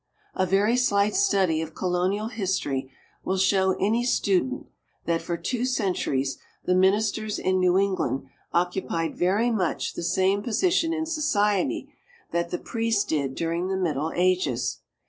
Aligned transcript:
A 0.33 0.47
very 0.47 0.77
slight 0.77 1.13
study 1.15 1.61
of 1.61 1.75
Colonial 1.75 2.29
history 2.29 2.91
will 3.23 3.37
show 3.37 3.73
any 3.79 4.03
student 4.03 4.65
that, 5.05 5.21
for 5.21 5.37
two 5.37 5.63
centuries, 5.63 6.39
the 6.65 6.73
ministers 6.73 7.37
in 7.37 7.59
New 7.59 7.77
England 7.77 8.25
occupied 8.51 9.15
very 9.15 9.51
much 9.51 9.93
the 9.93 10.01
same 10.01 10.41
position 10.41 10.91
in 10.91 11.05
society 11.05 11.93
that 12.31 12.49
the 12.49 12.57
priest 12.57 13.09
did 13.09 13.35
during 13.35 13.67
the 13.67 13.77
Middle 13.77 14.11
Ages. 14.15 14.79